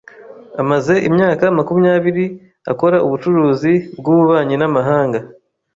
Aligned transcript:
Amaze 0.61 0.93
imyaka 1.07 1.43
makumyabiri 1.57 2.25
akora 2.71 2.97
ubucuruzi 3.05 3.73
bwububanyi 3.99 4.55
n’amahanga. 4.57 5.19